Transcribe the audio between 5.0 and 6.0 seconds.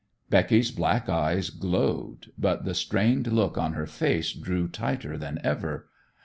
than ever.